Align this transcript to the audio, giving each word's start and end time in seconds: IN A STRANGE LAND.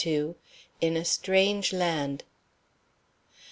IN 0.81 0.97
A 0.97 1.05
STRANGE 1.05 1.73
LAND. 1.73 2.23